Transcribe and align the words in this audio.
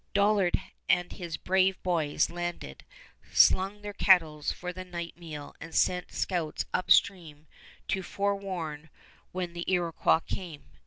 Dollard 0.15 0.59
and 0.89 1.11
his 1.11 1.37
brave 1.37 1.77
boys 1.83 2.31
landed, 2.31 2.85
slung 3.31 3.83
their 3.83 3.93
kettles 3.93 4.51
for 4.51 4.73
the 4.73 4.83
night 4.83 5.15
meal, 5.15 5.53
and 5.61 5.75
sent 5.75 6.11
scouts 6.11 6.65
upstream 6.73 7.45
to 7.87 8.01
forewarn 8.01 8.89
when 9.31 9.53
the 9.53 9.63
Iroquois 9.71 10.21
came. 10.21 10.71